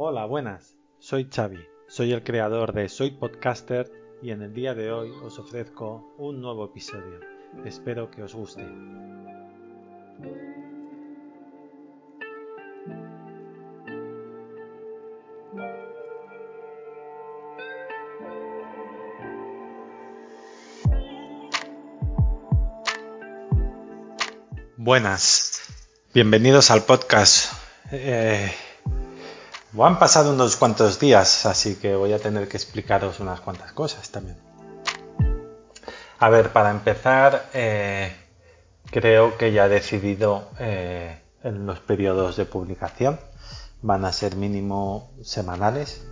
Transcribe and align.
Hola, 0.00 0.26
buenas. 0.26 0.76
Soy 1.00 1.28
Xavi. 1.28 1.58
Soy 1.88 2.12
el 2.12 2.22
creador 2.22 2.72
de 2.72 2.88
Soy 2.88 3.10
Podcaster 3.10 3.90
y 4.22 4.30
en 4.30 4.42
el 4.42 4.54
día 4.54 4.72
de 4.72 4.92
hoy 4.92 5.10
os 5.24 5.40
ofrezco 5.40 6.14
un 6.18 6.40
nuevo 6.40 6.66
episodio. 6.66 7.18
Espero 7.64 8.08
que 8.08 8.22
os 8.22 8.32
guste. 8.32 8.64
Buenas, 24.76 25.64
bienvenidos 26.14 26.70
al 26.70 26.84
podcast. 26.84 27.52
Eh, 27.90 28.54
han 29.76 29.98
pasado 29.98 30.32
unos 30.32 30.56
cuantos 30.56 30.98
días, 30.98 31.46
así 31.46 31.76
que 31.76 31.94
voy 31.94 32.12
a 32.12 32.18
tener 32.18 32.48
que 32.48 32.56
explicaros 32.56 33.20
unas 33.20 33.40
cuantas 33.40 33.72
cosas 33.72 34.10
también. 34.10 34.36
A 36.18 36.30
ver, 36.30 36.52
para 36.52 36.70
empezar, 36.70 37.48
eh, 37.54 38.12
creo 38.90 39.36
que 39.36 39.52
ya 39.52 39.66
he 39.66 39.68
decidido 39.68 40.50
eh, 40.58 41.20
en 41.42 41.66
los 41.66 41.80
periodos 41.80 42.36
de 42.36 42.44
publicación. 42.44 43.20
Van 43.82 44.04
a 44.04 44.12
ser 44.12 44.34
mínimo 44.34 45.12
semanales, 45.22 46.04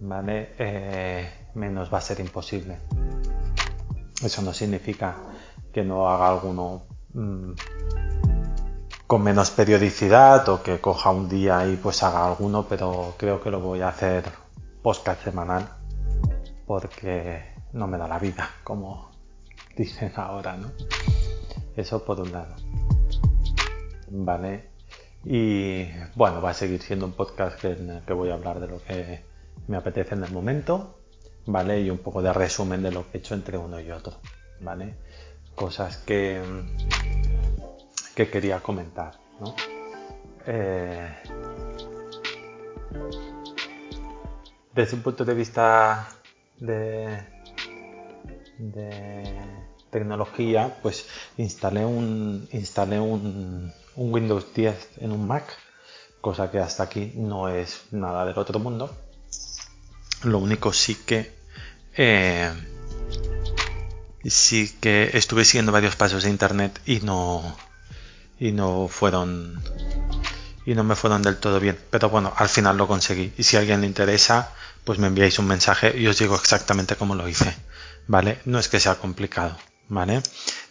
¿vale? 0.00 0.54
Eh, 0.58 1.30
menos 1.54 1.92
va 1.92 1.98
a 1.98 2.00
ser 2.00 2.18
imposible. 2.18 2.78
Eso 4.24 4.42
no 4.42 4.52
significa 4.52 5.16
que 5.72 5.84
no 5.84 6.08
haga 6.10 6.28
alguno 6.28 6.82
mm, 7.14 7.52
con 9.10 9.24
menos 9.24 9.50
periodicidad 9.50 10.48
o 10.50 10.62
que 10.62 10.80
coja 10.80 11.10
un 11.10 11.28
día 11.28 11.66
y 11.66 11.74
pues 11.74 12.04
haga 12.04 12.28
alguno, 12.28 12.66
pero 12.68 13.16
creo 13.18 13.42
que 13.42 13.50
lo 13.50 13.58
voy 13.58 13.80
a 13.80 13.88
hacer 13.88 14.22
podcast 14.84 15.24
semanal 15.24 15.68
porque 16.64 17.42
no 17.72 17.88
me 17.88 17.98
da 17.98 18.06
la 18.06 18.20
vida, 18.20 18.48
como 18.62 19.10
dicen 19.76 20.12
ahora, 20.14 20.56
¿no? 20.56 20.70
Eso 21.74 22.04
por 22.04 22.20
un 22.20 22.30
lado. 22.30 22.54
Vale. 24.10 24.70
Y 25.24 25.88
bueno, 26.14 26.40
va 26.40 26.50
a 26.50 26.54
seguir 26.54 26.80
siendo 26.80 27.04
un 27.04 27.12
podcast 27.12 27.64
en 27.64 27.90
el 27.90 28.02
que 28.02 28.12
voy 28.12 28.30
a 28.30 28.34
hablar 28.34 28.60
de 28.60 28.68
lo 28.68 28.80
que 28.80 29.24
me 29.66 29.76
apetece 29.76 30.14
en 30.14 30.22
el 30.22 30.30
momento, 30.30 31.00
¿vale? 31.46 31.80
Y 31.80 31.90
un 31.90 31.98
poco 31.98 32.22
de 32.22 32.32
resumen 32.32 32.80
de 32.80 32.92
lo 32.92 33.10
que 33.10 33.18
he 33.18 33.20
hecho 33.20 33.34
entre 33.34 33.58
uno 33.58 33.80
y 33.80 33.90
otro, 33.90 34.18
¿vale? 34.60 34.94
Cosas 35.56 35.96
que 35.96 36.40
que 38.14 38.28
quería 38.28 38.60
comentar. 38.60 39.18
Eh, 40.46 41.08
desde 44.74 44.96
un 44.96 45.02
punto 45.02 45.24
de 45.24 45.34
vista 45.34 46.08
de, 46.58 47.22
tecnología, 49.90 50.78
pues 50.82 51.06
instalé 51.36 51.84
un, 51.84 52.48
instalé 52.52 53.00
un, 53.00 53.72
Windows 53.96 54.54
10 54.54 54.98
en 55.00 55.12
un 55.12 55.26
Mac, 55.26 55.44
cosa 56.20 56.50
que 56.50 56.58
hasta 56.58 56.84
aquí 56.84 57.12
no 57.16 57.48
es 57.48 57.82
nada 57.90 58.24
del 58.24 58.38
otro 58.38 58.58
mundo. 58.58 58.94
Lo 60.22 60.38
único 60.38 60.72
sí 60.72 60.94
que 60.94 61.32
eh, 61.96 62.50
sí 64.24 64.76
que 64.80 65.10
estuve 65.14 65.44
siguiendo 65.44 65.72
varios 65.72 65.96
pasos 65.96 66.22
de 66.22 66.30
internet 66.30 66.80
y 66.86 67.00
no 67.00 67.56
y 68.40 68.52
no 68.52 68.88
fueron 68.88 69.62
y 70.66 70.74
no 70.74 70.84
me 70.84 70.96
fueron 70.96 71.22
del 71.22 71.36
todo 71.36 71.60
bien. 71.60 71.78
Pero 71.90 72.10
bueno, 72.10 72.32
al 72.36 72.48
final 72.48 72.76
lo 72.76 72.86
conseguí. 72.86 73.32
Y 73.36 73.42
si 73.42 73.56
a 73.56 73.60
alguien 73.60 73.80
le 73.80 73.86
interesa, 73.86 74.52
pues 74.84 74.98
me 74.98 75.06
enviáis 75.06 75.38
un 75.38 75.46
mensaje 75.46 75.96
y 75.96 76.06
os 76.06 76.18
digo 76.18 76.34
exactamente 76.34 76.96
cómo 76.96 77.14
lo 77.14 77.28
hice. 77.28 77.54
¿Vale? 78.06 78.40
No 78.44 78.58
es 78.58 78.68
que 78.68 78.80
sea 78.80 78.96
complicado. 78.96 79.56
¿Vale? 79.88 80.22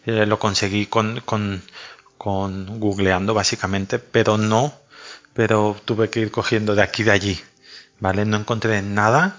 Eh, 0.05 0.25
lo 0.25 0.39
conseguí 0.39 0.85
con, 0.85 1.21
con, 1.21 1.61
con 2.17 2.79
googleando 2.79 3.33
básicamente, 3.33 3.99
pero 3.99 4.37
no, 4.37 4.73
pero 5.33 5.75
tuve 5.85 6.09
que 6.09 6.21
ir 6.21 6.31
cogiendo 6.31 6.75
de 6.75 6.83
aquí 6.83 7.01
y 7.01 7.05
de 7.05 7.11
allí. 7.11 7.41
¿Vale? 7.99 8.25
No 8.25 8.37
encontré 8.37 8.81
nada, 8.81 9.37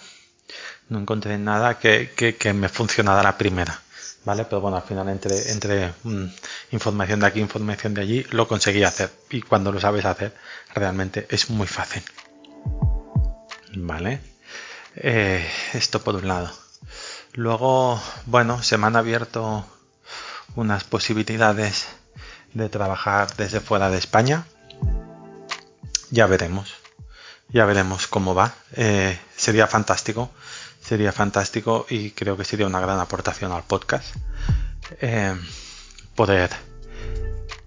no 0.91 0.99
encontré 0.99 1.39
nada 1.39 1.79
que, 1.79 2.13
que, 2.15 2.37
que 2.37 2.53
me 2.53 2.69
funcionara 2.69 3.23
la 3.23 3.39
primera. 3.39 3.81
¿vale? 4.25 4.45
Pero 4.45 4.61
bueno, 4.61 4.77
al 4.77 4.83
final 4.83 5.09
entre, 5.09 5.51
entre 5.51 5.93
mm, 6.03 6.27
información 6.71 7.21
de 7.21 7.27
aquí, 7.27 7.41
información 7.41 7.95
de 7.95 8.03
allí, 8.03 8.27
lo 8.31 8.49
conseguí 8.49 8.83
hacer. 8.85 9.11
Y 9.31 9.43
cuando 9.43 9.73
lo 9.73 9.81
sabes 9.81 10.05
hacer, 10.05 10.35
realmente 10.75 11.27
es 11.31 11.51
muy 11.51 11.67
fácil. 11.67 12.03
¿Vale? 13.75 14.21
Eh, 14.97 15.47
esto 15.75 16.03
por 16.03 16.17
un 16.17 16.29
lado. 16.29 16.51
Luego, 17.35 18.01
bueno, 18.27 18.63
se 18.63 18.77
me 18.77 18.87
han 18.87 18.97
abierto 18.97 19.65
unas 20.57 20.85
posibilidades 20.85 21.87
de 22.55 22.69
trabajar 22.69 23.37
desde 23.37 23.61
fuera 23.61 23.91
de 23.91 23.99
España. 23.99 24.47
Ya 26.11 26.27
veremos. 26.27 26.75
Ya 27.49 27.65
veremos 27.65 28.07
cómo 28.07 28.35
va. 28.35 28.55
Eh, 28.73 29.19
sería 29.37 29.67
fantástico 29.67 30.31
sería 30.83 31.13
fantástico 31.13 31.87
y 31.89 32.11
creo 32.13 32.37
que 32.37 32.45
sería 32.45 32.67
una 32.67 32.81
gran 32.81 32.99
aportación 32.99 33.53
al 33.53 33.65
podcast 33.65 34.17
eh, 35.01 35.37
poder 36.21 36.51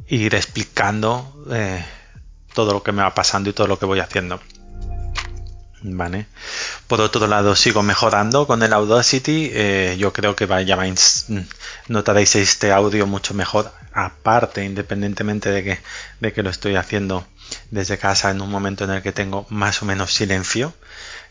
ir 0.07 0.35
explicando 0.35 1.43
eh, 1.49 1.83
todo 2.53 2.71
lo 2.71 2.83
que 2.83 2.91
me 2.91 3.01
va 3.01 3.15
pasando 3.15 3.49
y 3.49 3.53
todo 3.53 3.65
lo 3.65 3.79
que 3.79 3.87
voy 3.87 3.99
haciendo. 3.99 4.39
Vale. 5.81 6.27
Por 6.85 7.01
otro 7.01 7.25
lado, 7.25 7.55
sigo 7.55 7.81
mejorando 7.81 8.45
con 8.45 8.61
el 8.61 8.71
Audacity. 8.71 9.49
Eh, 9.51 9.95
yo 9.97 10.13
creo 10.13 10.35
que 10.35 10.45
ya 10.67 10.75
vais, 10.75 11.25
notaréis 11.87 12.35
este 12.35 12.71
audio 12.71 13.07
mucho 13.07 13.33
mejor. 13.33 13.71
Aparte, 13.91 14.63
independientemente 14.63 15.49
de 15.49 15.63
que, 16.21 16.43
lo 16.43 16.51
estoy 16.51 16.75
haciendo 16.75 17.25
desde 17.71 17.97
casa 17.97 18.29
en 18.29 18.39
un 18.39 18.51
momento 18.51 18.83
en 18.83 18.91
el 18.91 19.01
que 19.01 19.13
tengo 19.13 19.47
más 19.49 19.81
o 19.81 19.85
menos 19.85 20.13
silencio. 20.13 20.75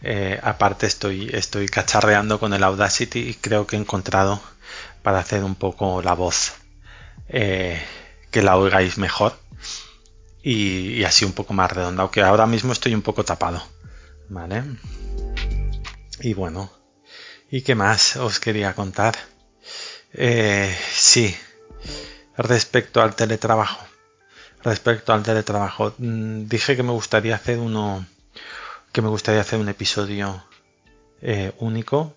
Eh, 0.03 0.41
aparte 0.43 0.89
estoy 0.89 1.69
cacharreando 1.69 2.41
con 2.41 2.53
el 2.53 2.65
Audacity 2.65 3.21
y 3.21 3.35
creo 3.35 3.69
que 3.69 3.77
he 3.77 3.79
encontrado 3.79 4.43
para 5.05 5.21
hacer 5.21 5.45
un 5.45 5.55
poco 5.55 6.03
la 6.03 6.15
voz 6.15 6.55
eh, 7.29 7.81
que 8.31 8.43
la 8.43 8.57
oigáis 8.57 8.99
mejor 8.99 9.35
y, 10.43 11.05
así 11.05 11.25
un 11.25 11.33
poco 11.33 11.55
más 11.55 11.71
redonda, 11.71 12.03
aunque 12.03 12.23
ahora 12.23 12.47
mismo 12.47 12.73
estoy 12.73 12.95
un 12.95 13.03
poco 13.03 13.25
tapado. 13.25 13.63
¿Vale? 14.29 14.63
Y 16.21 16.35
bueno, 16.35 16.73
¿y 17.51 17.63
qué 17.63 17.75
más 17.75 18.17
os 18.17 18.41
quería 18.41 18.75
contar? 18.75 19.15
Eh, 20.15 20.75
sí, 20.93 21.37
respecto 22.37 23.03
al 23.03 23.15
teletrabajo. 23.15 23.85
Respecto 24.63 25.13
al 25.13 25.23
teletrabajo, 25.23 25.95
mm, 25.99 26.47
dije 26.47 26.77
que 26.77 26.83
me 26.83 26.93
gustaría 26.93 27.35
hacer 27.35 27.59
uno 27.59 28.07
que 28.93 29.03
me 29.03 29.09
gustaría 29.09 29.41
hacer 29.41 29.59
un 29.59 29.69
episodio 29.69 30.45
eh, 31.23 31.53
único. 31.59 32.15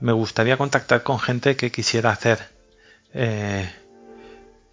Me 0.00 0.12
gustaría 0.12 0.56
contactar 0.56 1.02
con 1.02 1.20
gente 1.20 1.56
que 1.56 1.70
quisiera 1.70 2.10
hacer 2.10 2.50
eh, 3.12 3.70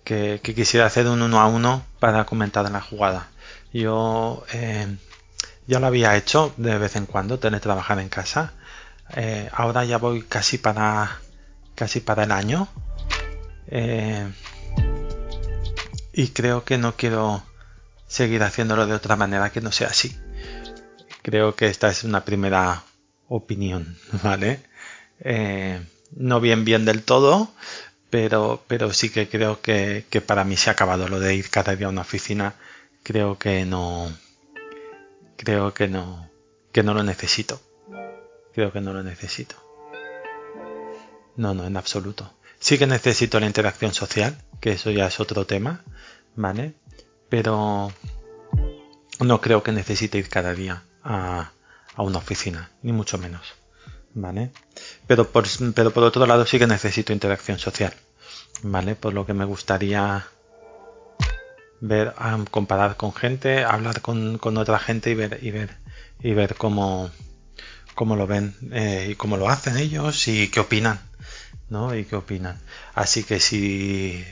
que, 0.04 0.40
quisiera 0.42 0.86
hacer 0.86 1.08
un 1.08 1.22
uno 1.22 1.40
a 1.40 1.48
uno 1.48 1.84
para 2.00 2.26
comentar 2.26 2.70
la 2.70 2.82
jugada. 2.82 3.30
Yo 3.74 4.44
eh, 4.54 4.98
ya 5.68 5.80
lo 5.80 5.88
había 5.88 6.16
hecho 6.18 6.54
de 6.58 6.78
vez 6.78 6.96
en 6.96 7.06
cuando, 7.06 7.40
teletrabajar 7.40 8.00
en 8.00 8.10
casa. 8.10 8.54
ahora 9.54 9.86
ya 9.86 9.98
voy 9.98 10.24
casi 10.24 10.58
para 10.58 11.20
casi 11.76 12.00
para 12.00 12.24
el 12.24 12.32
año. 12.32 12.68
y 16.14 16.28
creo 16.30 16.64
que 16.66 16.78
no 16.78 16.96
quiero 16.96 17.44
seguir 18.12 18.44
haciéndolo 18.44 18.88
de 18.88 18.94
otra 18.94 19.16
manera 19.16 19.52
que 19.52 19.62
no 19.62 19.72
sea 19.72 19.88
así. 19.88 20.16
Creo 21.22 21.56
que 21.56 21.68
esta 21.68 21.90
es 21.90 22.04
una 22.04 22.26
primera 22.26 22.84
opinión, 23.30 23.98
¿vale? 24.24 24.60
Eh, 25.22 25.82
no 26.16 26.42
bien 26.42 26.66
bien 26.66 26.84
del 26.84 27.04
todo, 27.04 27.54
pero, 28.12 28.64
pero 28.68 28.94
sí 28.94 29.10
que 29.10 29.30
creo 29.30 29.62
que, 29.62 30.06
para 30.28 30.44
mí 30.44 30.58
se 30.58 30.70
ha 30.70 30.74
acabado 30.74 31.08
lo 31.08 31.20
de 31.20 31.34
ir 31.34 31.50
cada 31.50 31.76
día 31.76 31.88
a 31.88 31.90
una 31.90 32.02
oficina. 32.02 32.56
Creo 33.04 33.40
que 33.40 33.66
no, 33.66 34.12
creo 35.38 35.74
que 35.74 35.88
no, 35.88 36.30
que 36.74 36.84
no 36.84 36.94
lo 36.94 37.04
necesito. 37.04 37.60
Creo 38.54 38.74
que 38.74 38.82
no 38.82 38.92
lo 38.94 39.02
necesito. 39.02 39.56
No, 41.38 41.54
no, 41.54 41.66
en 41.66 41.78
absoluto. 41.78 42.34
Sí 42.60 42.78
que 42.78 42.86
necesito 42.86 43.40
la 43.40 43.48
interacción 43.48 43.94
social, 43.94 44.38
que 44.60 44.74
eso 44.74 44.92
ya 44.92 45.08
es 45.08 45.20
otro 45.22 45.48
tema, 45.48 45.84
¿vale? 46.36 46.74
Pero 47.30 47.94
no 49.22 49.42
creo 49.42 49.64
que 49.64 49.72
necesite 49.72 50.18
ir 50.18 50.28
cada 50.28 50.54
día 50.54 50.84
a, 51.02 51.54
una 51.96 52.18
oficina, 52.18 52.72
ni 52.82 52.92
mucho 52.92 53.18
menos. 53.18 53.54
¿Vale? 54.14 54.52
Pero 55.08 55.30
por, 55.32 55.46
pero 55.74 55.92
por 55.92 56.04
otro 56.04 56.26
lado 56.26 56.46
sí 56.46 56.60
que 56.60 56.68
necesito 56.68 57.14
interacción 57.14 57.60
social. 57.60 57.94
¿Vale? 58.64 58.96
Por 58.96 59.14
lo 59.14 59.26
que 59.26 59.34
me 59.34 59.46
gustaría 59.46 60.28
ver, 61.82 62.14
comparar 62.50 62.96
con 62.96 63.14
gente, 63.14 63.64
hablar 63.64 64.02
con, 64.02 64.40
otra 64.58 64.80
gente 64.80 65.10
y 65.10 65.16
ver, 65.16 65.40
y 65.42 65.52
ver, 65.52 65.78
y 66.22 66.34
ver 66.34 66.56
cómo, 66.56 67.10
cómo 67.96 68.16
lo 68.16 68.28
ven 68.28 68.56
eh, 68.72 69.10
y 69.12 69.16
cómo 69.16 69.36
lo 69.36 69.50
hacen 69.50 69.78
ellos 69.78 70.28
y 70.28 70.50
qué 70.50 70.60
opinan, 70.60 71.02
¿no? 71.70 71.96
Y 71.96 72.06
qué 72.06 72.16
opinan. 72.16 72.60
Así 72.94 73.24
que 73.24 73.40
si 73.40 74.24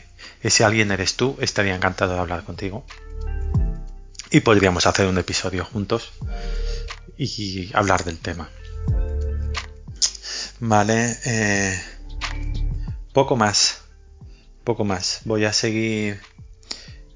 ese 0.42 0.64
alguien 0.64 0.92
eres 0.92 1.16
tú, 1.16 1.38
estaría 1.42 1.76
encantado 1.76 2.14
de 2.14 2.20
hablar 2.20 2.44
contigo. 2.44 2.86
Y 4.32 4.42
podríamos 4.42 4.86
hacer 4.86 5.08
un 5.08 5.18
episodio 5.18 5.66
juntos 5.66 6.12
y 7.18 7.72
hablar 7.74 8.04
del 8.04 8.20
tema. 8.20 8.50
Vale, 10.62 11.18
eh, 11.26 11.82
poco 13.14 13.38
más, 13.38 13.86
poco 14.66 14.84
más. 14.84 15.22
Voy 15.24 15.46
a 15.46 15.54
seguir 15.54 16.20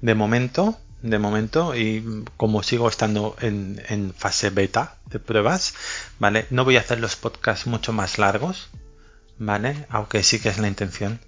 de 0.00 0.14
momento, 0.14 0.78
de 1.02 1.18
momento, 1.18 1.76
y 1.76 2.24
como 2.38 2.62
sigo 2.62 2.88
estando 2.88 3.36
en, 3.40 4.14
fase 4.16 4.48
beta 4.48 4.96
de 5.06 5.18
pruebas, 5.18 5.74
¿vale? 6.18 6.46
No 6.48 6.64
voy 6.64 6.78
a 6.78 6.80
hacer 6.80 7.00
los 7.00 7.16
podcasts 7.16 7.66
mucho 7.66 7.92
más 7.92 8.18
largos, 8.18 8.70
¿vale? 9.38 9.86
Aunque 9.90 10.22
sí 10.22 10.40
que 10.40 10.48
es 10.48 10.58
la 10.58 10.68
intención. 10.68 11.20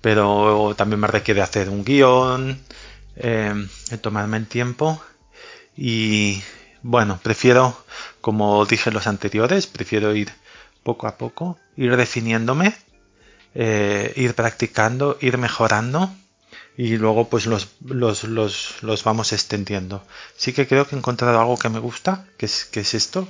Pero 0.00 0.74
también 0.76 1.00
me 1.00 1.08
requiere 1.08 1.42
hacer 1.42 1.70
un 1.70 1.84
guion, 1.84 2.62
eh, 3.16 3.52
tomarme 4.00 4.36
el 4.36 4.46
tiempo 4.46 5.02
y 5.76 6.40
bueno, 6.82 7.18
prefiero, 7.20 7.76
como 8.20 8.64
dije 8.64 8.90
en 8.90 8.94
los 8.94 9.08
anteriores, 9.08 9.66
prefiero 9.66 10.14
ir 10.14 10.32
poco 10.82 11.06
a 11.06 11.16
poco, 11.16 11.58
ir 11.76 11.96
definiéndome, 11.96 12.74
eh, 13.54 14.12
ir 14.16 14.34
practicando, 14.34 15.18
ir 15.20 15.38
mejorando 15.38 16.10
y 16.76 16.96
luego 16.96 17.28
pues 17.28 17.46
los, 17.46 17.68
los, 17.84 18.24
los, 18.24 18.82
los, 18.82 19.04
vamos 19.04 19.32
extendiendo. 19.32 20.04
Sí 20.36 20.52
que 20.52 20.68
creo 20.68 20.86
que 20.86 20.94
he 20.94 20.98
encontrado 20.98 21.40
algo 21.40 21.58
que 21.58 21.68
me 21.68 21.80
gusta, 21.80 22.26
que 22.36 22.46
es, 22.46 22.64
que 22.66 22.80
es 22.80 22.94
esto, 22.94 23.28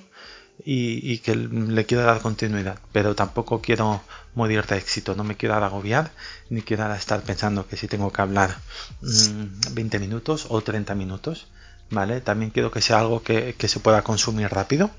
y, 0.64 1.12
y, 1.12 1.18
que 1.18 1.34
le 1.34 1.86
quiero 1.86 2.04
dar 2.04 2.20
continuidad, 2.20 2.78
pero 2.92 3.14
tampoco 3.14 3.62
quiero 3.62 4.02
morir 4.34 4.66
de 4.66 4.76
éxito, 4.76 5.14
no 5.14 5.24
me 5.24 5.36
quiero 5.36 5.54
agobiar, 5.54 6.10
ni 6.50 6.62
quiero 6.62 6.92
estar 6.94 7.22
pensando 7.22 7.66
que 7.66 7.76
si 7.76 7.88
tengo 7.88 8.12
que 8.12 8.22
hablar 8.22 8.56
20 9.00 9.98
mm, 9.98 10.00
minutos 10.00 10.46
o 10.48 10.60
30 10.60 10.94
minutos, 10.94 11.48
¿vale? 11.90 12.20
También 12.20 12.50
quiero 12.50 12.70
que 12.70 12.82
sea 12.82 12.98
algo 12.98 13.22
que, 13.22 13.54
que 13.56 13.68
se 13.68 13.80
pueda 13.80 14.02
consumir 14.02 14.48
rápido, 14.48 14.90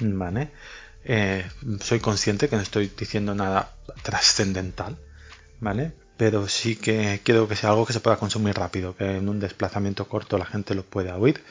¿vale? 0.00 0.50
Eh, 1.04 1.44
soy 1.82 2.00
consciente 2.00 2.48
que 2.48 2.56
no 2.56 2.62
estoy 2.62 2.90
diciendo 2.96 3.34
nada 3.34 3.74
trascendental, 4.02 4.96
¿vale? 5.60 5.92
Pero 6.16 6.48
sí 6.48 6.76
que 6.76 7.20
quiero 7.22 7.46
que 7.46 7.56
sea 7.56 7.70
algo 7.70 7.84
que 7.84 7.92
se 7.92 8.00
pueda 8.00 8.16
consumir 8.16 8.54
rápido, 8.54 8.96
que 8.96 9.16
en 9.16 9.28
un 9.28 9.40
desplazamiento 9.40 10.08
corto 10.08 10.38
la 10.38 10.46
gente 10.46 10.74
lo 10.74 10.84
pueda 10.84 11.18
oír 11.18 11.42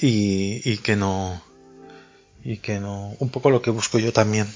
y, 0.00 0.78
que 0.78 0.94
no 0.94 1.42
y 2.44 2.58
que 2.58 2.78
no 2.78 3.16
un 3.18 3.30
poco 3.30 3.50
lo 3.50 3.62
que 3.62 3.70
busco 3.70 3.98
yo 3.98 4.12
también 4.12 4.46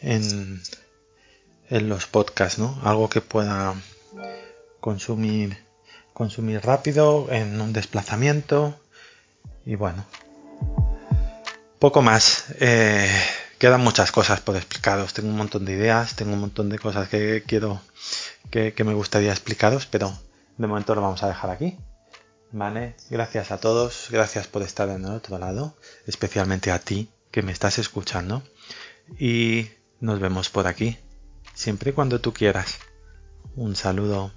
en, 0.00 0.62
en 1.68 1.88
los 1.88 2.06
podcasts, 2.06 2.58
¿no? 2.58 2.80
Algo 2.82 3.10
que 3.10 3.20
pueda 3.20 3.74
consumir 4.80 5.58
consumir 6.14 6.60
rápido 6.60 7.26
en 7.30 7.60
un 7.60 7.72
desplazamiento 7.72 8.78
y 9.66 9.74
bueno 9.74 10.06
poco 11.84 12.00
más. 12.00 12.46
Eh, 12.60 13.14
quedan 13.58 13.82
muchas 13.82 14.10
cosas 14.10 14.40
por 14.40 14.56
explicaros. 14.56 15.12
Tengo 15.12 15.28
un 15.28 15.36
montón 15.36 15.66
de 15.66 15.74
ideas, 15.74 16.16
tengo 16.16 16.32
un 16.32 16.40
montón 16.40 16.70
de 16.70 16.78
cosas 16.78 17.10
que 17.10 17.42
quiero, 17.46 17.78
que, 18.50 18.72
me 18.86 18.94
gustaría 18.94 19.30
explicaros, 19.30 19.84
pero 19.84 20.18
de 20.56 20.66
momento 20.66 20.94
lo 20.94 21.02
vamos 21.02 21.22
a 21.22 21.28
dejar 21.28 21.50
aquí. 21.50 21.76
Vale, 22.52 22.96
gracias 23.10 23.50
a 23.50 23.58
todos, 23.58 24.08
gracias 24.10 24.46
por 24.46 24.62
estar 24.62 24.88
en 24.88 25.04
el 25.04 25.10
otro 25.10 25.38
lado, 25.38 25.76
especialmente 26.06 26.70
a 26.70 26.78
ti 26.78 27.10
que 27.30 27.42
me 27.42 27.52
estás 27.52 27.78
escuchando. 27.78 28.42
Y 29.18 29.68
nos 30.00 30.20
vemos 30.20 30.48
por 30.48 30.66
aquí, 30.66 30.96
siempre 31.52 31.90
y 31.90 31.92
cuando 31.92 32.18
tú 32.18 32.32
quieras. 32.32 32.78
Un 33.56 33.76
saludo. 33.76 34.32